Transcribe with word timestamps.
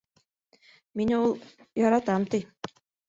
Мине 1.01 1.19
ул... 1.25 1.35
яратам, 1.83 2.27
ти! 2.33 2.41